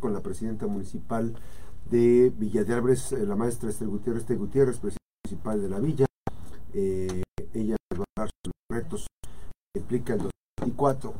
[0.00, 1.34] con la presidenta municipal
[1.90, 6.06] de Villa de eh, la maestra Esther Gutiérrez, Esther Gutiérrez, presidenta municipal de la villa.
[6.72, 9.06] Eh, ella va a dar sus retos
[9.74, 10.20] que implica el
[10.60, 11.14] 2024.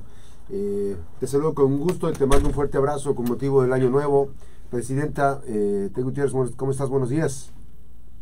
[0.51, 3.91] Eh, te saludo con gusto y te mando un fuerte abrazo con motivo del año
[3.91, 4.31] nuevo.
[4.71, 6.89] Presidenta eh, Gutiérrez, ¿cómo estás?
[6.89, 7.53] Buenos días.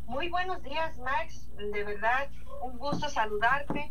[0.06, 1.50] Muy buenos días, Max.
[1.58, 2.30] De verdad,
[2.62, 3.90] un gusto saludarte.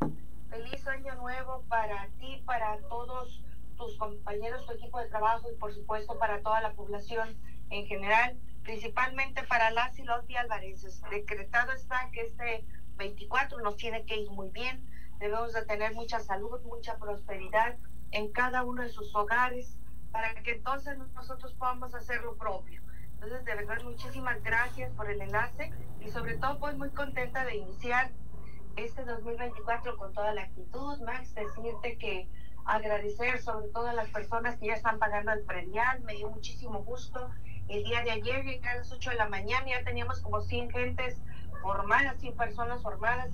[0.50, 3.44] Feliz año nuevo para ti, para todos
[3.80, 7.36] tus compañeros, tu equipo de trabajo y por supuesto para toda la población
[7.70, 11.02] en general, principalmente para las y los Álvarez.
[11.10, 12.66] Decretado está que este
[12.98, 14.86] 24 nos tiene que ir muy bien,
[15.18, 17.78] debemos de tener mucha salud, mucha prosperidad
[18.12, 19.78] en cada uno de sus hogares
[20.12, 22.82] para que entonces nosotros podamos hacer lo propio.
[23.14, 27.58] Entonces, de verdad, muchísimas gracias por el enlace y sobre todo, pues muy contenta de
[27.58, 28.12] iniciar
[28.76, 32.28] este 2024 con toda la actitud, Max, decirte que
[32.70, 36.84] agradecer sobre todo a las personas que ya están pagando el predial, me dio muchísimo
[36.84, 37.30] gusto.
[37.68, 41.22] El día de ayer, a las 8 de la mañana, ya teníamos como 100 gentes
[41.62, 43.32] formadas, 100 personas formadas,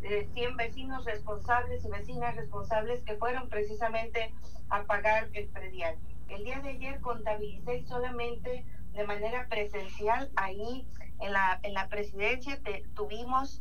[0.00, 4.32] 100 eh, vecinos responsables y vecinas responsables que fueron precisamente
[4.70, 5.96] a pagar el predial.
[6.28, 10.86] El día de ayer contabilicé solamente de manera presencial ahí
[11.20, 12.60] en la, en la presidencia,
[12.94, 13.60] tuvimos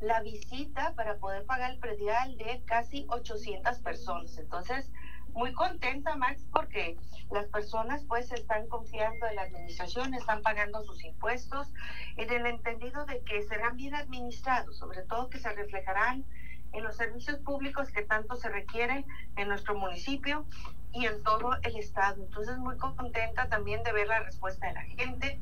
[0.00, 4.38] la visita para poder pagar el predial de casi 800 personas.
[4.38, 4.90] Entonces,
[5.32, 6.96] muy contenta, Max, porque
[7.30, 11.68] las personas pues están confiando en la administración, están pagando sus impuestos,
[12.16, 16.24] en el entendido de que serán bien administrados, sobre todo que se reflejarán
[16.72, 19.04] en los servicios públicos que tanto se requieren
[19.36, 20.44] en nuestro municipio
[20.92, 22.22] y en todo el estado.
[22.22, 25.40] Entonces, muy contenta también de ver la respuesta de la gente.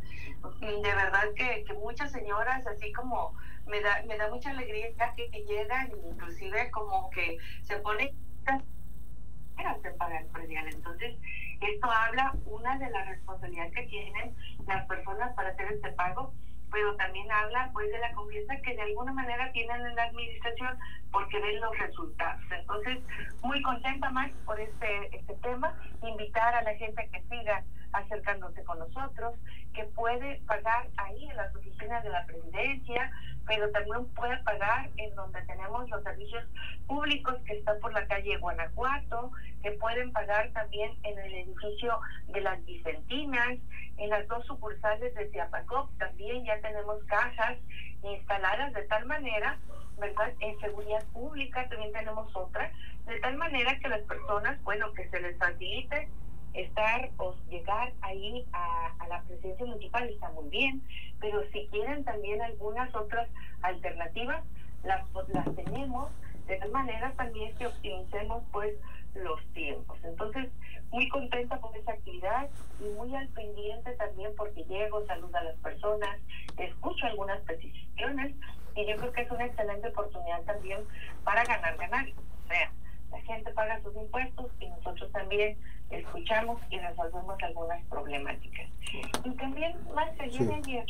[0.61, 3.35] De verdad que, que muchas señoras, así como
[3.67, 8.15] me da, me da mucha alegría que, que llegan, inclusive como que se ponen
[9.59, 10.69] en pagar el predial.
[10.69, 11.15] Entonces,
[11.61, 14.35] esto habla una de las responsabilidades que tienen
[14.67, 16.33] las personas para hacer este pago,
[16.71, 20.79] pero también habla pues de la confianza que de alguna manera tienen en la administración
[21.13, 22.43] porque ven los resultados.
[22.51, 22.99] Entonces,
[23.43, 28.79] muy contenta más por este, este tema, invitar a la gente que siga acercándose con
[28.79, 29.35] nosotros,
[29.75, 33.11] que puede pagar ahí en las oficinas de la presidencia,
[33.47, 36.45] pero también puede pagar en donde tenemos los servicios
[36.87, 39.31] públicos que están por la calle Guanajuato,
[39.63, 41.99] que pueden pagar también en el edificio
[42.29, 43.59] de las Vicentinas,
[43.99, 47.57] en las dos sucursales de Ciapacop también ya tenemos cajas
[48.03, 49.59] instaladas de tal manera,
[49.99, 50.33] ¿verdad?
[50.41, 52.71] En seguridad pública también tenemos otra,
[53.07, 56.09] de tal manera que las personas, bueno, que se les facilite
[56.57, 60.83] estar o llegar ahí a, la presidencia municipal está muy bien,
[61.21, 63.29] pero si quieren también algunas otras
[63.63, 64.43] alternativas,
[64.83, 66.11] las, las tenemos,
[66.47, 68.75] de tal manera también que optimicemos pues
[69.15, 69.99] los tiempos.
[70.05, 70.51] Entonces,
[70.91, 72.49] muy contenta por esa actividad
[72.81, 76.19] y muy al pendiente también porque llego, saludo a las personas,
[76.59, 78.35] escucho algunas peticiones
[78.75, 80.81] y yo creo que es una excelente oportunidad también
[81.25, 82.07] para ganar, ganar.
[82.45, 82.71] O sea,
[83.11, 85.57] la gente paga sus impuestos y nosotros también
[85.91, 88.69] escuchamos y resolvemos algunas problemáticas.
[89.25, 90.87] Y también, más allá de ayer,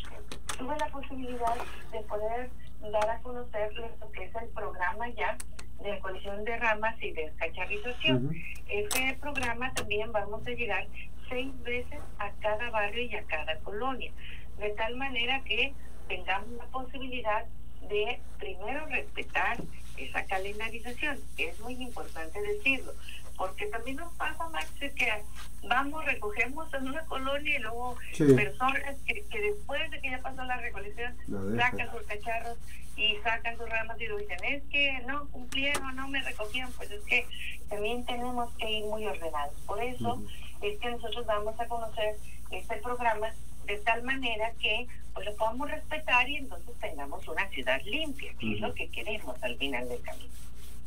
[0.58, 1.56] tuve la posibilidad
[1.92, 2.50] de poder
[2.80, 5.36] dar a conocer lo que es el programa ya
[5.82, 8.34] de colisión de ramas y de cacharrización.
[8.68, 10.86] Ese programa también vamos a llegar
[11.28, 14.12] seis veces a cada barrio y a cada colonia,
[14.58, 15.74] de tal manera que
[16.08, 17.44] tengamos la posibilidad
[17.88, 19.58] de primero respetar
[19.96, 21.18] esa calendarización.
[21.36, 22.92] Es muy importante decirlo,
[23.36, 25.12] porque también nos pasa, Max, que
[25.68, 27.96] vamos, recogemos en una colonia y luego
[28.34, 31.14] personas que, después de que ya pasó la recolección
[31.56, 32.58] sacan sus cacharros
[32.96, 37.02] y sacan sus ramas y dicen, es que no cumplieron, no me recogieron, pues es
[37.04, 37.26] que
[37.68, 39.54] también tenemos que ir muy ordenados.
[39.66, 40.22] Por eso
[40.62, 42.16] es que nosotros vamos a conocer
[42.50, 43.28] este programa
[43.66, 48.54] de tal manera que pues lo podamos respetar y entonces tengamos una ciudad limpia, que
[48.54, 50.30] es lo que queremos al final del camino.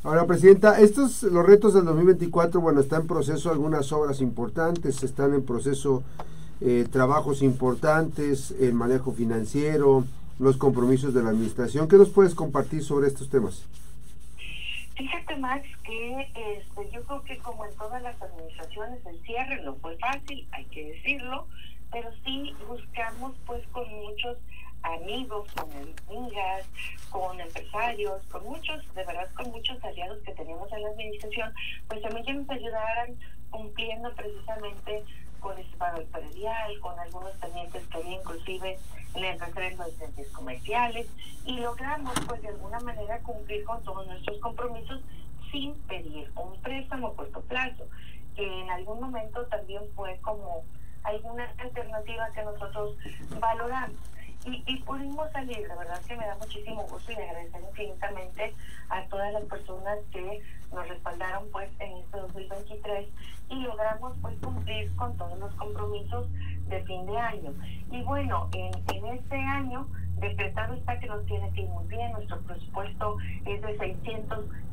[0.03, 5.33] Ahora, Presidenta, estos, los retos del 2024, bueno, están en proceso algunas obras importantes, están
[5.33, 6.03] en proceso
[6.61, 10.05] eh, trabajos importantes, el manejo financiero,
[10.39, 11.87] los compromisos de la administración.
[11.87, 13.65] ¿Qué nos puedes compartir sobre estos temas?
[14.95, 19.75] Fíjate, Max, que este, yo creo que como en todas las administraciones, el cierre no
[19.75, 21.47] fue fácil, hay que decirlo,
[21.91, 24.37] pero sí buscamos pues con muchos
[24.83, 25.69] amigos, con
[26.07, 26.65] amigas,
[27.09, 31.53] con empresarios, con muchos, de verdad con muchos aliados que tenemos en la administración,
[31.87, 33.17] pues también que nos ayudaran
[33.49, 35.03] cumpliendo precisamente
[35.39, 38.77] con el pago predial, con algunos pendientes que había inclusive
[39.15, 41.07] en el referendo de centros comerciales
[41.45, 45.01] y logramos pues de alguna manera cumplir con todos nuestros compromisos
[45.51, 47.85] sin pedir un préstamo a corto plazo,
[48.35, 50.63] que en algún momento también fue como
[51.03, 52.97] alguna alternativa que nosotros
[53.39, 53.97] valoramos.
[54.45, 58.53] Y, y, pudimos salir, la verdad que me da muchísimo gusto y agradecer infinitamente
[58.87, 60.41] a todas las personas que
[60.71, 63.07] nos respaldaron pues en este 2023
[63.49, 66.27] y logramos pues cumplir con todos los compromisos
[66.67, 67.53] de fin de año.
[67.91, 69.87] Y bueno, en, en este año
[70.19, 73.77] decretado está que nos tiene que ir muy bien, nuestro presupuesto es de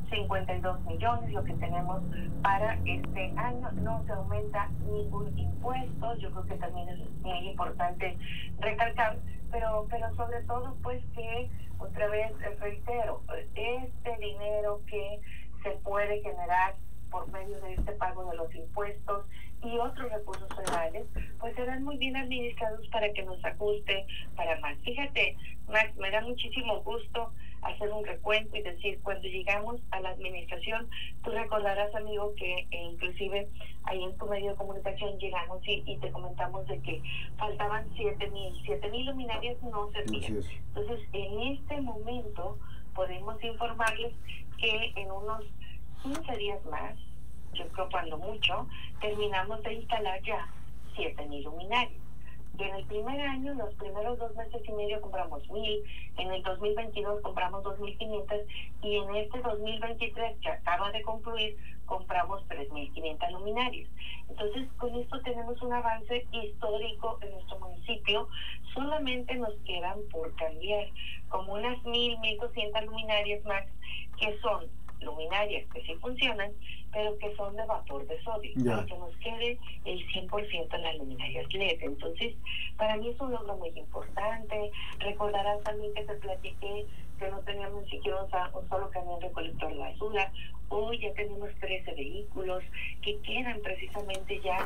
[0.09, 2.01] 652 millones, lo que tenemos
[2.41, 8.17] para este año, no se aumenta ningún impuesto, yo creo que también es muy importante
[8.59, 9.17] recalcar,
[9.51, 11.49] pero, pero sobre todo pues que
[11.79, 13.21] otra vez reitero,
[13.55, 15.19] este dinero que
[15.63, 16.75] se puede generar
[17.09, 19.25] por medio de este pago de los impuestos
[19.63, 21.07] y otros recursos federales,
[21.39, 24.05] pues serán muy bien administrados para que nos ajuste
[24.35, 24.77] para más.
[24.79, 25.35] Fíjate,
[25.67, 27.31] Max, me da muchísimo gusto
[27.63, 30.87] hacer un recuento y decir, cuando llegamos a la administración,
[31.23, 33.49] tú recordarás, amigo, que eh, inclusive
[33.83, 37.01] ahí en tu medio de comunicación llegamos y, y te comentamos de que
[37.37, 40.43] faltaban siete mil, siete mil luminarias no servían.
[40.67, 42.57] Entonces, en este momento
[42.93, 44.13] podemos informarles
[44.57, 45.43] que en unos
[46.03, 46.95] 15 días más,
[47.53, 48.67] yo creo cuando mucho,
[49.01, 50.47] terminamos de instalar ya
[50.95, 52.01] 7.000 luminarias.
[52.57, 55.83] Y en el primer año, los primeros dos meses y medio compramos 1.000,
[56.17, 58.45] en el 2022 compramos 2.500
[58.81, 61.55] y en este 2023 que acaba de concluir
[61.85, 63.89] compramos 3.500 luminarias.
[64.29, 68.27] Entonces, con esto tenemos un avance histórico en nuestro municipio.
[68.73, 70.87] Solamente nos quedan por cambiar
[71.29, 73.65] como unas 1.000, 1.200 luminarias más
[74.19, 74.65] que son
[75.01, 76.51] luminarias que sí funcionan,
[76.91, 80.97] pero que son de vapor de sodio, para que nos quede el 100% en las
[80.97, 81.77] luminarias LED.
[81.81, 82.35] Entonces,
[82.77, 84.71] para mí es un logro muy importante.
[84.99, 86.85] Recordarás también que te platiqué
[87.17, 90.31] que no teníamos ni siquiera un, solo camión recolector de basura.
[90.69, 92.63] Hoy ya tenemos 13 vehículos
[93.01, 94.59] que quedan precisamente ya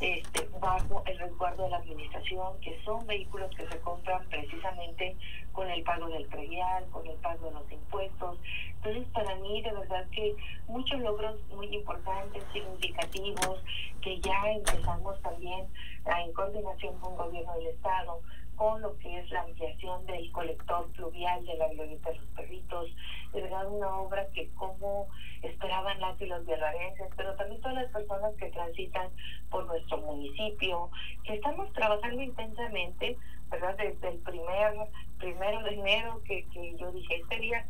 [0.00, 5.16] este, bajo el resguardo de la administración, que son vehículos que se compran precisamente
[5.52, 8.38] con el pago del predial, con el pago de los impuestos.
[8.76, 10.36] Entonces, para mí, de verdad que
[10.68, 13.60] muchos logros muy importantes, significativos,
[14.00, 15.66] que ya empezamos también
[16.06, 18.20] en coordinación con el gobierno del Estado,
[18.58, 22.90] con lo que es la ampliación del colector fluvial de la Glorieta de los Perritos,
[23.32, 25.08] de verdad una obra que como
[25.42, 29.10] esperaban las y los guerrarenses, pero también todas las personas que transitan
[29.48, 30.90] por nuestro municipio,
[31.24, 33.16] que estamos trabajando intensamente,
[33.48, 33.76] ¿verdad?
[33.76, 34.74] Desde el primer,
[35.18, 37.64] primero de enero que, que yo dije, este día,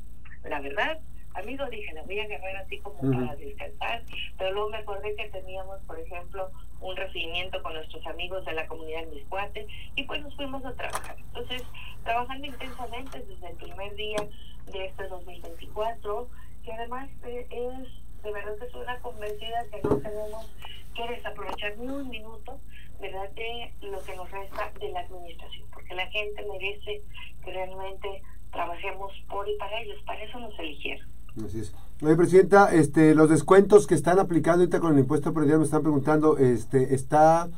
[0.45, 0.99] la verdad,
[1.39, 4.03] amigo, dije, la voy a agarrar así como para descansar,
[4.37, 6.51] pero luego me acordé que teníamos, por ejemplo,
[6.81, 11.17] un recibimiento con nuestros amigos de la comunidad Miscuate y pues nos fuimos a trabajar.
[11.19, 11.63] Entonces,
[12.05, 14.27] trabajando intensamente desde el primer día
[14.73, 16.29] de este 2024,
[16.65, 20.47] que además eh, es, de verdad que soy una convencida que no tenemos
[20.95, 22.59] que desaprovechar ni un minuto,
[23.01, 27.03] ¿verdad?, de lo que nos resta de la administración, porque la gente merece
[27.45, 31.18] que realmente trabajemos por y para ellos, para eso nos eligieron.
[31.45, 31.73] Así es.
[32.03, 35.83] Oye, Presidenta, este, los descuentos que están aplicando ahorita con el impuesto predial me están
[35.83, 37.49] preguntando, este, está,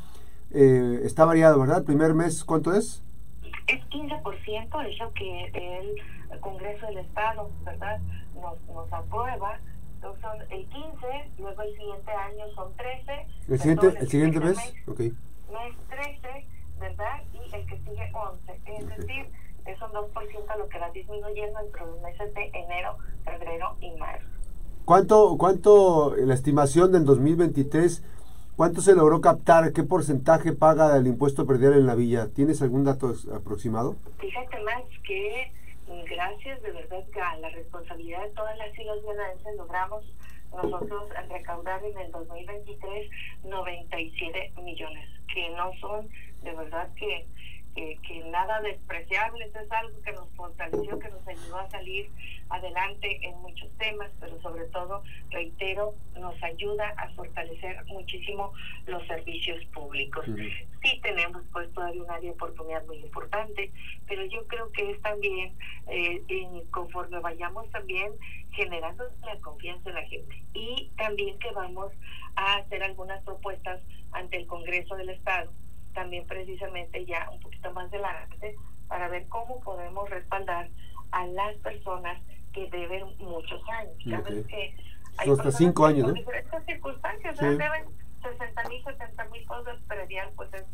[0.50, 1.78] eh, está variado, ¿verdad?
[1.78, 3.02] El primer mes, ¿cuánto es?
[3.66, 8.00] Es 15%, es lo que el Congreso del Estado, ¿verdad?
[8.34, 9.58] Nos, nos aprueba.
[9.96, 13.26] Entonces son el 15, luego el siguiente año son 13.
[13.48, 14.56] ¿El siguiente, el, siguiente mes?
[14.56, 14.74] mes?
[14.88, 15.00] Ok.
[15.00, 16.46] Mes 13,
[16.80, 17.20] ¿verdad?
[17.34, 18.60] Y el que sigue 11.
[18.64, 19.26] Es decir,
[19.66, 24.26] es un 2% lo que va disminuyendo entre los meses de enero, febrero y marzo.
[24.84, 28.02] ¿Cuánto, cuánto la estimación del 2023,
[28.56, 29.72] cuánto se logró captar?
[29.72, 32.28] ¿Qué porcentaje paga el impuesto predial en la villa?
[32.34, 33.96] ¿Tienes algún dato aproximado?
[34.18, 35.52] Fíjate más que
[36.08, 38.98] gracias de verdad a la responsabilidad de todas las y los
[39.56, 40.04] logramos
[40.52, 43.10] nosotros recaudar en el 2023
[43.44, 46.08] 97 millones, que no son
[46.42, 47.26] de verdad que
[47.74, 52.10] que, que, nada despreciable, eso es algo que nos fortaleció, que nos ayudó a salir
[52.50, 58.52] adelante en muchos temas, pero sobre todo, reitero, nos ayuda a fortalecer muchísimo
[58.86, 60.24] los servicios públicos.
[60.82, 63.70] Sí tenemos pues todavía un área de oportunidad muy importante,
[64.08, 65.54] pero yo creo que es también,
[65.88, 66.22] eh,
[66.70, 68.12] conforme vayamos también
[68.52, 71.92] generando la confianza en la gente y también que vamos
[72.34, 73.80] a hacer algunas propuestas
[74.12, 75.52] ante el Congreso del Estado
[75.94, 78.54] también precisamente ya un poquito más adelante
[78.88, 80.68] para ver cómo podemos respaldar
[81.12, 82.20] a las personas
[82.52, 84.22] que deben muchos años.
[84.22, 84.44] Okay.
[84.44, 84.74] que
[85.16, 86.12] hay hasta cinco años, ¿no?
[86.14, 87.44] diferentes circunstancias, sí.
[87.44, 87.84] deben
[88.22, 90.64] 60 mil, 70 mil cosas predial, pues es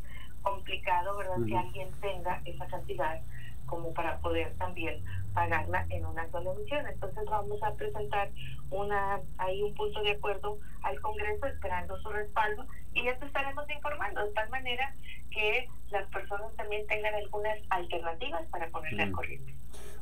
[0.43, 1.37] complicado, ¿verdad?
[1.47, 3.21] Que alguien tenga esa cantidad
[3.67, 5.03] como para poder también
[5.37, 6.87] pagarla en una sola emisión.
[6.89, 8.31] Entonces vamos a presentar
[8.71, 12.65] una ahí un punto de acuerdo al Congreso esperando su respaldo
[12.95, 14.95] y ya te estaremos informando de tal manera
[15.31, 19.55] que las personas también tengan algunas alternativas para ponerle al corriente.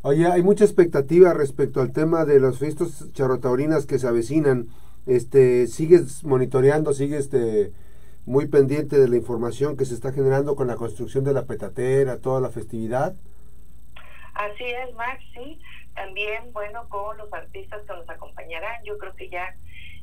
[0.02, 4.68] Oye, hay mucha expectativa respecto al tema de los fiestas charrotaurinas que se avecinan.
[5.06, 7.72] Este, ¿Sigues monitoreando, sigues este,
[8.24, 12.18] muy pendiente de la información que se está generando con la construcción de la petatera,
[12.18, 13.16] toda la festividad?
[14.34, 15.60] Así es, Max, sí.
[15.94, 19.54] También, bueno, con los artistas que nos acompañarán, yo creo que ya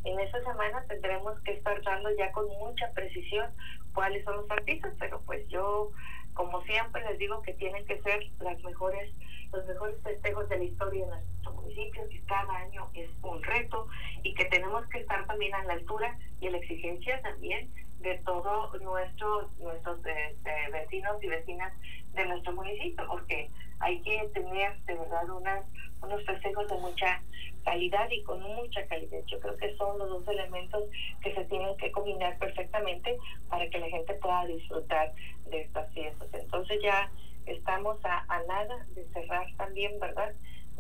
[0.04, 3.52] en esta semana tendremos que estar dando ya con mucha precisión
[3.94, 5.92] cuáles son los artistas, pero pues yo,
[6.34, 9.14] como siempre, les digo que tienen que ser las mejores
[9.52, 13.88] los mejores festejos de la historia de nuestro municipio, que cada año es un reto
[14.24, 17.70] y que tenemos que estar también a la altura y a la exigencia también
[18.02, 21.72] de todos nuestros nuestros este, vecinos y vecinas
[22.14, 25.66] de nuestro municipio, porque hay que tener de verdad unas,
[26.02, 27.22] unos festejos de mucha
[27.64, 29.20] calidad y con mucha calidad.
[29.28, 30.84] Yo creo que son los dos elementos
[31.22, 33.18] que se tienen que combinar perfectamente
[33.50, 35.12] para que la gente pueda disfrutar
[35.50, 36.28] de estas fiestas.
[36.34, 37.10] Entonces ya
[37.46, 40.32] estamos a, nada de cerrar también, ¿verdad?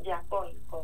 [0.03, 0.83] Ya con, con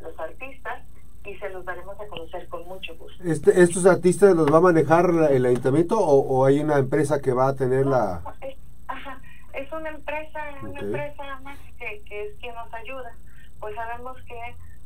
[0.00, 0.82] los artistas
[1.24, 3.22] y se los daremos a conocer con mucho gusto.
[3.24, 7.48] Este, ¿Estos artistas los va a manejar el ayuntamiento o, hay una empresa que va
[7.48, 8.22] a tener la...?
[8.40, 8.56] Es,
[8.88, 9.20] ajá,
[9.52, 13.14] es una empresa, una empresa más que, que es quien nos ayuda.
[13.60, 14.34] Pues sabemos que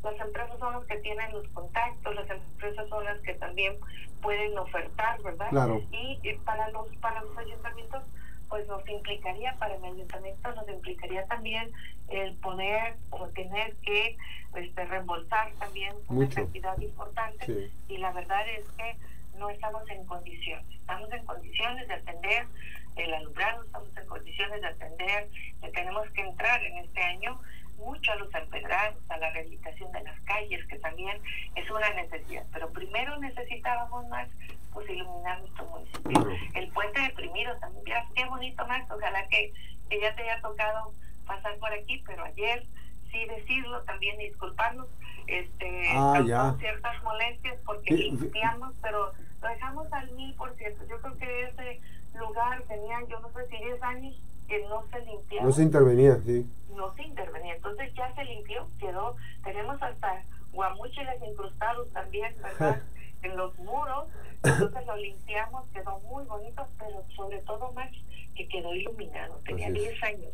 [0.03, 3.75] las empresas son las que tienen los contactos, las empresas son las que también
[4.23, 5.49] pueden ofertar, ¿verdad?
[5.51, 5.81] Claro.
[5.91, 8.03] Y, y para los para los ayuntamientos
[8.49, 11.71] pues nos implicaría para el ayuntamiento, nos implicaría también
[12.09, 14.17] el poder o tener que
[14.55, 17.71] este, reembolsar también una cantidad importante.
[17.89, 18.97] Y la verdad es que
[19.39, 22.47] no estamos en condiciones, estamos en condiciones de atender
[22.97, 25.29] el alumbrado, estamos en condiciones de atender,
[25.61, 27.39] que tenemos que entrar en este año
[27.79, 31.21] mucho a los empedrados, a la rehabilitación de las calles, que también
[31.55, 32.45] es una necesidad.
[32.53, 34.29] Pero primero necesitábamos más
[34.73, 36.37] pues iluminar nuestro municipio.
[36.55, 39.53] El puente deprimido también, qué bonito más, ojalá que,
[39.89, 40.93] que ya te haya tocado
[41.27, 42.65] pasar por aquí, pero ayer
[43.11, 44.87] sí decirlo, también disculparnos,
[45.27, 50.85] este, ah, ciertas molestias porque limpiamos, pero lo dejamos al mil por ciento.
[50.89, 51.81] Yo creo que ese
[52.15, 54.15] lugar tenía, yo no sé si 10 años
[54.47, 55.47] que no se limpiaba.
[55.47, 56.47] No se intervenía, sí.
[56.75, 62.83] No se intervenía, entonces ya se limpió, quedó, tenemos hasta guamuchiles incrustados también, ¿verdad?
[63.23, 64.09] en los muros,
[64.43, 67.91] entonces lo limpiamos, quedó muy bonito, pero sobre todo más
[68.35, 70.33] que quedó iluminado, tenía 10 años,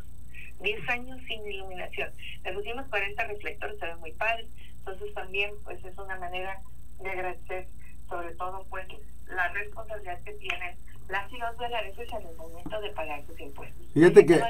[0.59, 2.11] 10 años sin iluminación.
[2.43, 4.47] Le pusimos 40 reflectores, se ve muy padre,
[4.79, 6.61] entonces también pues es una manera
[6.99, 7.67] de agradecer
[8.09, 8.85] sobre todo pues
[9.27, 10.75] la responsabilidad que tienen
[11.09, 13.85] las y los en el momento de pagar sus impuestos.
[13.93, 14.41] Fíjate que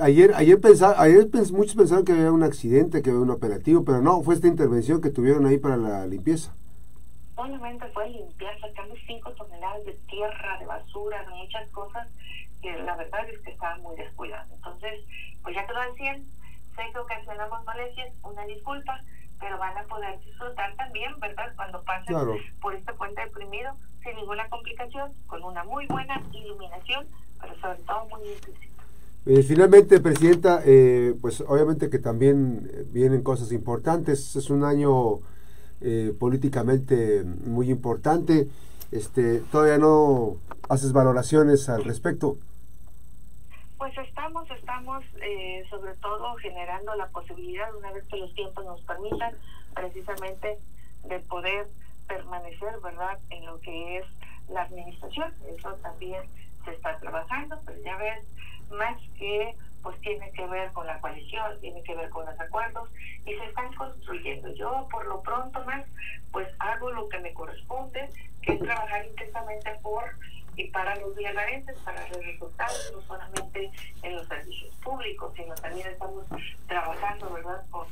[0.00, 4.00] ayer ayer pensaba, ayer muchos pensaron que había un accidente, que había un operativo, pero
[4.00, 6.52] no, fue esta intervención que tuvieron ahí para la limpieza
[7.40, 12.06] solamente fue limpiar, sacamos 5 toneladas de tierra, de basura, de muchas cosas
[12.60, 14.50] que la verdad es que estaban muy descuidados.
[14.52, 15.00] Entonces,
[15.42, 16.24] pues ya quedó al 100,
[16.76, 19.00] sé que ocasionamos molestias, una disculpa,
[19.38, 21.50] pero van a poder disfrutar también, ¿verdad?
[21.56, 22.16] Cuando pasen
[22.60, 27.06] por este puente deprimido, sin ninguna complicación, con una muy buena iluminación,
[27.40, 28.70] pero sobre todo muy implícita.
[29.26, 34.34] Eh, finalmente, Presidenta, eh, pues obviamente que también vienen cosas importantes.
[34.34, 35.20] Es un año
[35.82, 38.48] eh, políticamente muy importante.
[38.92, 40.36] Este, ¿Todavía no
[40.68, 42.36] haces valoraciones al respecto?
[43.78, 48.80] Pues estamos, estamos eh, sobre todo generando la posibilidad, una vez que los tiempos nos
[48.82, 49.34] permitan,
[49.74, 50.58] precisamente
[51.08, 51.66] de poder
[52.10, 54.06] permanecer, ¿verdad?, en lo que es
[54.48, 55.32] la administración.
[55.56, 56.22] Eso también
[56.64, 58.24] se está trabajando, pero ya ves,
[58.70, 62.90] más que pues tiene que ver con la coalición, tiene que ver con los acuerdos
[63.24, 64.52] y se están construyendo.
[64.54, 65.86] Yo por lo pronto más
[66.32, 68.10] pues hago lo que me corresponde,
[68.42, 70.04] que es trabajar intensamente por
[70.56, 73.70] y para los violarenses, para los resultados, no solamente
[74.02, 76.24] en los servicios públicos, sino también estamos
[76.66, 77.86] trabajando, ¿verdad?, con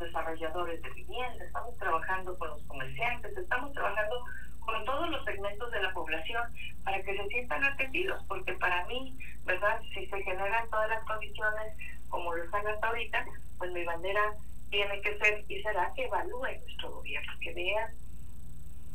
[0.00, 4.24] desarrolladores de vivienda, estamos trabajando con los comerciantes, estamos trabajando
[4.60, 6.42] con todos los segmentos de la población
[6.84, 9.80] para que se sientan atendidos, porque para mí, ¿verdad?
[9.94, 11.74] Si se generan todas las condiciones
[12.08, 13.24] como lo están hasta ahorita,
[13.58, 14.34] pues mi bandera
[14.70, 17.92] tiene que ser y será que evalúe nuestro gobierno, que vean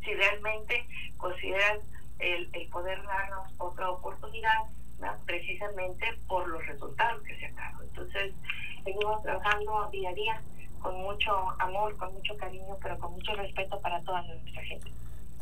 [0.03, 0.85] si realmente
[1.17, 1.79] consideran
[2.19, 4.63] el, el poder darnos otra oportunidad,
[5.25, 7.83] precisamente por los resultados que se han dado.
[7.83, 8.33] Entonces,
[8.83, 10.41] seguimos trabajando día a día
[10.81, 14.91] con mucho amor, con mucho cariño, pero con mucho respeto para toda nuestra gente.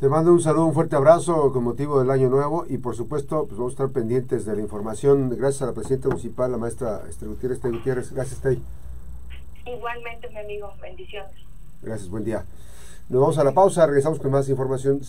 [0.00, 3.46] Te mando un saludo, un fuerte abrazo con motivo del año nuevo y por supuesto
[3.46, 5.30] pues vamos a estar pendientes de la información.
[5.30, 7.60] Gracias a la presidenta municipal, la maestra Esther Gutiérrez.
[7.62, 8.12] Gutiérrez.
[8.12, 8.58] Gracias, Esther.
[9.66, 11.30] Igualmente, mi amigo, bendiciones.
[11.80, 12.44] Gracias, buen día.
[13.08, 15.04] Nos vamos a la pausa, regresamos con más información.